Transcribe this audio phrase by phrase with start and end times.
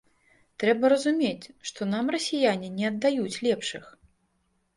[0.61, 3.85] Трэба разумець, што нам расіяне не аддаюць лепшых.